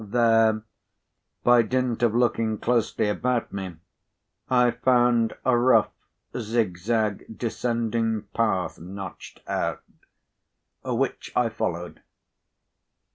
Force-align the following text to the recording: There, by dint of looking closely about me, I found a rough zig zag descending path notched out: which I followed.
There, 0.03 0.63
by 1.43 1.61
dint 1.61 2.01
of 2.01 2.15
looking 2.15 2.57
closely 2.57 3.07
about 3.07 3.53
me, 3.53 3.75
I 4.49 4.71
found 4.71 5.35
a 5.45 5.55
rough 5.55 5.91
zig 6.35 6.79
zag 6.79 7.37
descending 7.37 8.23
path 8.33 8.79
notched 8.79 9.41
out: 9.47 9.83
which 10.83 11.31
I 11.35 11.49
followed. 11.49 12.01